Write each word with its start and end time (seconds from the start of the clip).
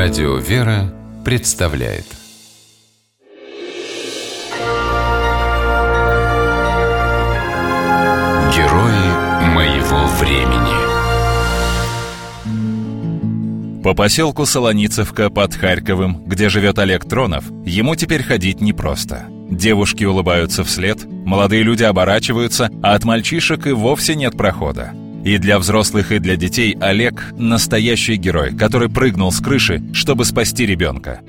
Радио 0.00 0.36
«Вера» 0.36 0.94
представляет 1.24 2.04
Герои 8.54 9.08
моего 9.52 10.06
времени 10.20 10.78
По 13.82 13.92
поселку 13.94 14.46
Солоницевка 14.46 15.30
под 15.30 15.54
Харьковым, 15.54 16.22
где 16.26 16.48
живет 16.48 16.78
Олег 16.78 17.04
Тронов, 17.04 17.46
ему 17.66 17.96
теперь 17.96 18.22
ходить 18.22 18.60
непросто. 18.60 19.26
Девушки 19.50 20.04
улыбаются 20.04 20.62
вслед, 20.62 21.06
молодые 21.06 21.64
люди 21.64 21.82
оборачиваются, 21.82 22.70
а 22.84 22.94
от 22.94 23.02
мальчишек 23.02 23.66
и 23.66 23.72
вовсе 23.72 24.14
нет 24.14 24.36
прохода. 24.36 24.92
И 25.24 25.38
для 25.38 25.58
взрослых, 25.58 26.12
и 26.12 26.18
для 26.18 26.36
детей 26.36 26.76
Олег– 26.80 27.32
настоящий 27.36 28.16
герой, 28.16 28.56
который 28.56 28.88
прыгнул 28.88 29.32
с 29.32 29.40
крыши, 29.40 29.82
чтобы 29.92 30.24
спасти 30.24 30.64
ребенка. 30.64 31.20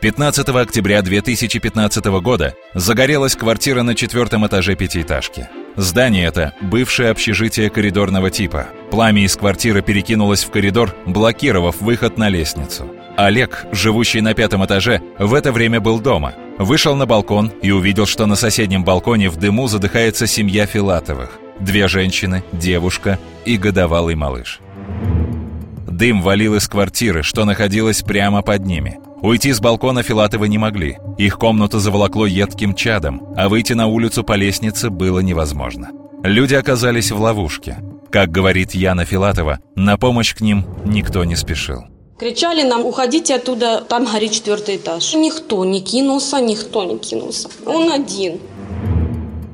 15 0.00 0.46
октября 0.50 1.00
2015 1.00 2.04
года 2.20 2.54
загорелась 2.74 3.36
квартира 3.36 3.82
на 3.82 3.94
четвертом 3.94 4.46
этаже 4.46 4.76
пятиэтажки. 4.76 5.48
Здание 5.76 6.26
это– 6.26 6.52
бывшее 6.60 7.08
общежитие 7.08 7.70
коридорного 7.70 8.30
типа. 8.30 8.66
Пламя 8.90 9.24
из 9.24 9.34
квартиры 9.34 9.80
перекинулось 9.80 10.44
в 10.44 10.50
коридор, 10.50 10.94
блокировав 11.06 11.80
выход 11.80 12.18
на 12.18 12.28
лестницу. 12.28 12.86
Олег, 13.16 13.64
живущий 13.72 14.20
на 14.20 14.34
пятом 14.34 14.64
этаже, 14.64 15.00
в 15.18 15.32
это 15.32 15.52
время 15.52 15.80
был 15.80 15.98
дома. 16.00 16.34
Вышел 16.58 16.94
на 16.94 17.06
балкон 17.06 17.50
и 17.62 17.70
увидел, 17.70 18.04
что 18.04 18.26
на 18.26 18.36
соседнем 18.36 18.84
балконе 18.84 19.30
в 19.30 19.36
дыму 19.36 19.68
задыхается 19.68 20.26
семья 20.26 20.66
Филатовых. 20.66 21.40
Две 21.60 21.88
женщины, 21.88 22.42
девушка 22.52 23.18
и 23.44 23.56
годовалый 23.56 24.14
малыш. 24.14 24.60
Дым 25.88 26.22
валил 26.22 26.56
из 26.56 26.66
квартиры, 26.66 27.22
что 27.22 27.44
находилась 27.44 28.02
прямо 28.02 28.42
под 28.42 28.66
ними. 28.66 28.98
Уйти 29.22 29.52
с 29.52 29.60
балкона 29.60 30.02
Филатовы 30.02 30.48
не 30.48 30.58
могли. 30.58 30.98
Их 31.16 31.38
комнату 31.38 31.78
заволокло 31.78 32.26
едким 32.26 32.74
чадом, 32.74 33.22
а 33.36 33.48
выйти 33.48 33.72
на 33.72 33.86
улицу 33.86 34.24
по 34.24 34.34
лестнице 34.34 34.90
было 34.90 35.20
невозможно. 35.20 35.90
Люди 36.22 36.54
оказались 36.54 37.10
в 37.10 37.20
ловушке. 37.20 37.78
Как 38.10 38.30
говорит 38.30 38.74
Яна 38.74 39.04
Филатова, 39.04 39.60
на 39.76 39.96
помощь 39.96 40.34
к 40.34 40.40
ним 40.40 40.66
никто 40.84 41.24
не 41.24 41.36
спешил. 41.36 41.84
Кричали 42.18 42.62
нам, 42.62 42.84
уходите 42.84 43.34
оттуда, 43.36 43.80
там 43.80 44.04
горит 44.04 44.32
четвертый 44.32 44.76
этаж. 44.76 45.14
Никто 45.14 45.64
не 45.64 45.80
кинулся, 45.80 46.40
никто 46.40 46.84
не 46.84 46.98
кинулся. 46.98 47.48
Он 47.66 47.90
один. 47.90 48.40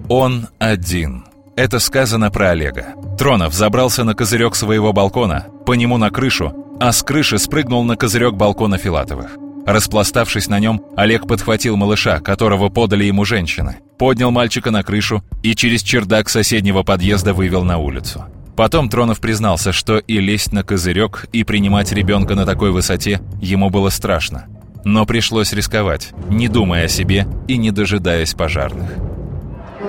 Он 0.08 0.48
один. 0.58 1.24
Это 1.60 1.78
сказано 1.78 2.30
про 2.30 2.52
Олега. 2.52 2.94
Тронов 3.18 3.52
забрался 3.52 4.02
на 4.02 4.14
козырек 4.14 4.54
своего 4.54 4.94
балкона, 4.94 5.48
по 5.66 5.74
нему 5.74 5.98
на 5.98 6.08
крышу, 6.08 6.54
а 6.80 6.90
с 6.90 7.02
крыши 7.02 7.38
спрыгнул 7.38 7.84
на 7.84 7.96
козырек 7.96 8.32
балкона 8.32 8.78
Филатовых. 8.78 9.36
Распластавшись 9.66 10.48
на 10.48 10.58
нем, 10.58 10.82
Олег 10.96 11.28
подхватил 11.28 11.76
малыша, 11.76 12.20
которого 12.20 12.70
подали 12.70 13.04
ему 13.04 13.26
женщины, 13.26 13.76
поднял 13.98 14.30
мальчика 14.30 14.70
на 14.70 14.82
крышу 14.82 15.22
и 15.42 15.54
через 15.54 15.82
чердак 15.82 16.30
соседнего 16.30 16.82
подъезда 16.82 17.34
вывел 17.34 17.62
на 17.62 17.76
улицу. 17.76 18.24
Потом 18.56 18.88
Тронов 18.88 19.20
признался, 19.20 19.72
что 19.72 19.98
и 19.98 20.18
лезть 20.18 20.54
на 20.54 20.64
козырек, 20.64 21.26
и 21.34 21.44
принимать 21.44 21.92
ребенка 21.92 22.36
на 22.36 22.46
такой 22.46 22.70
высоте 22.70 23.20
ему 23.38 23.68
было 23.68 23.90
страшно. 23.90 24.46
Но 24.84 25.04
пришлось 25.04 25.52
рисковать, 25.52 26.12
не 26.30 26.48
думая 26.48 26.86
о 26.86 26.88
себе 26.88 27.26
и 27.48 27.58
не 27.58 27.70
дожидаясь 27.70 28.32
пожарных. 28.32 29.09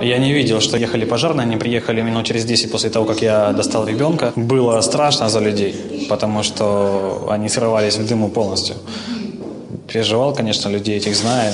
Я 0.02 0.18
не 0.18 0.34
видел, 0.34 0.62
что 0.62 0.78
ехали 0.78 1.06
пожарные, 1.06 1.46
они 1.46 1.58
приехали 1.58 2.02
минут 2.02 2.26
через 2.26 2.46
10 2.46 2.72
после 2.72 2.90
того, 2.90 3.06
как 3.06 3.22
я 3.22 3.52
достал 3.54 3.88
ребенка. 3.88 4.34
Было 4.36 4.82
страшно 4.82 5.30
за 5.30 5.40
людей, 5.40 6.08
потому 6.10 6.44
что 6.44 7.28
они 7.30 7.50
срывались 7.50 7.98
в 7.98 8.08
дыму 8.08 8.30
полностью. 8.30 8.76
Переживал, 9.88 10.34
конечно, 10.34 10.70
людей 10.70 10.98
этих 10.98 11.16
знаю. 11.16 11.54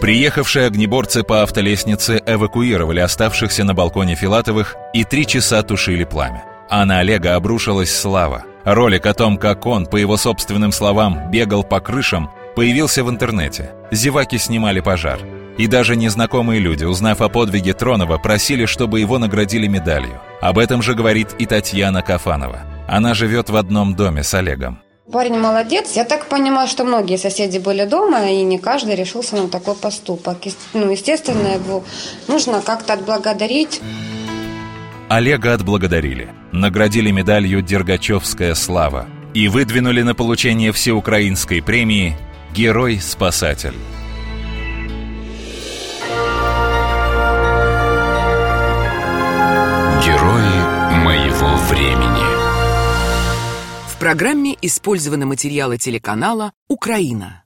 Приехавшие 0.00 0.66
огнеборцы 0.66 1.22
по 1.22 1.42
автолестнице 1.42 2.20
эвакуировали 2.26 2.98
оставшихся 2.98 3.62
на 3.62 3.74
балконе 3.74 4.16
Филатовых 4.16 4.74
и 4.92 5.04
три 5.04 5.26
часа 5.26 5.62
тушили 5.62 6.02
пламя. 6.02 6.44
А 6.68 6.84
на 6.84 6.98
Олега 6.98 7.36
обрушилась 7.36 7.94
слава. 7.94 8.44
Ролик 8.64 9.06
о 9.06 9.14
том, 9.14 9.36
как 9.36 9.66
он, 9.66 9.86
по 9.86 9.96
его 9.96 10.16
собственным 10.16 10.72
словам, 10.72 11.30
бегал 11.30 11.62
по 11.62 11.78
крышам, 11.78 12.30
появился 12.56 13.04
в 13.04 13.10
интернете. 13.10 13.70
Зеваки 13.92 14.38
снимали 14.38 14.80
пожар. 14.80 15.20
И 15.58 15.66
даже 15.66 15.96
незнакомые 15.96 16.60
люди, 16.60 16.84
узнав 16.84 17.20
о 17.20 17.28
подвиге 17.28 17.74
Тронова, 17.74 18.18
просили, 18.18 18.66
чтобы 18.66 19.00
его 19.00 19.18
наградили 19.18 19.66
медалью. 19.66 20.20
Об 20.40 20.58
этом 20.58 20.82
же 20.82 20.94
говорит 20.94 21.28
и 21.38 21.46
Татьяна 21.46 22.02
Кафанова. 22.02 22.60
Она 22.88 23.14
живет 23.14 23.50
в 23.50 23.56
одном 23.56 23.94
доме 23.94 24.22
с 24.22 24.34
Олегом. 24.34 24.80
Парень 25.10 25.38
молодец. 25.38 25.92
Я 25.94 26.04
так 26.04 26.26
понимаю, 26.26 26.68
что 26.68 26.84
многие 26.84 27.18
соседи 27.18 27.58
были 27.58 27.84
дома, 27.84 28.30
и 28.30 28.42
не 28.42 28.58
каждый 28.58 28.94
решился 28.94 29.36
на 29.36 29.48
такой 29.48 29.74
поступок. 29.74 30.38
Ну, 30.72 30.90
естественно, 30.90 31.48
его 31.48 31.84
нужно 32.28 32.62
как-то 32.62 32.94
отблагодарить. 32.94 33.80
Олега 35.08 35.52
отблагодарили. 35.52 36.30
Наградили 36.52 37.10
медалью 37.10 37.60
«Дергачевская 37.60 38.54
слава» 38.54 39.06
и 39.34 39.48
выдвинули 39.48 40.02
на 40.02 40.14
получение 40.14 40.72
всеукраинской 40.72 41.62
премии 41.62 42.16
«Герой-спасатель». 42.54 43.74
Программе 54.02 54.58
использованы 54.60 55.26
материалы 55.26 55.78
телеканала 55.78 56.52
«Украина». 56.66 57.41